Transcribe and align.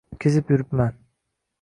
Kezib 0.23 0.49
yuribman. 0.55 0.99